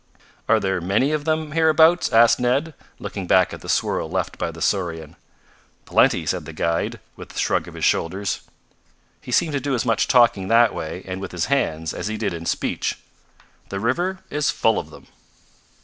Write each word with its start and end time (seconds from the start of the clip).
"Are 0.49 0.59
there 0.59 0.81
many 0.81 1.11
of 1.11 1.25
them 1.25 1.51
hereabouts?" 1.51 2.11
asked 2.11 2.39
Ned, 2.39 2.73
looking 2.97 3.27
back 3.27 3.53
at 3.53 3.61
the 3.61 3.69
swirl 3.69 4.09
left 4.09 4.39
by 4.39 4.49
the 4.49 4.59
saurian. 4.59 5.15
"Plenty," 5.85 6.25
said 6.25 6.45
the 6.45 6.53
guide, 6.53 6.99
with 7.15 7.35
a 7.35 7.37
shrug 7.37 7.67
of 7.67 7.75
his 7.75 7.85
shoulders. 7.85 8.41
He 9.21 9.31
seemed 9.31 9.53
to 9.53 9.59
do 9.59 9.75
as 9.75 9.85
much 9.85 10.07
talking 10.07 10.47
that 10.47 10.73
way, 10.73 11.03
and 11.05 11.21
with 11.21 11.31
his 11.31 11.45
hands, 11.53 11.93
as 11.93 12.07
he 12.07 12.17
did 12.17 12.33
in 12.33 12.47
speech. 12.47 12.97
"The 13.69 13.79
river 13.79 14.21
is 14.31 14.49
full 14.49 14.79
of 14.79 14.89
them." 14.89 15.05